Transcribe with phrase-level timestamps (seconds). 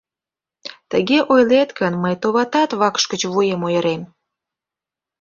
[0.91, 4.01] Тыге ойлет гын, мый, товатат, вакш гыч вуем ойырем!